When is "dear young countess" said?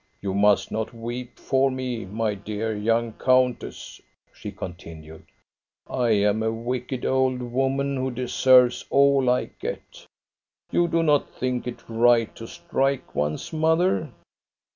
2.33-4.01